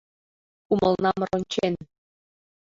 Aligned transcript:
Кумылнам 0.67 1.17
рончен 1.29 1.73